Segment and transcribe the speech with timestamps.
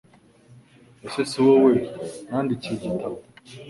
[1.05, 1.73] Ese si wowe
[2.29, 3.17] nandikiye igitabo